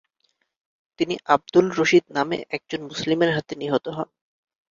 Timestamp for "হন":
3.87-4.07